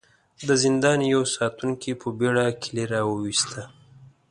[0.47, 3.61] د زندان يوه ساتونکي په بېړه کيلې را وايسته.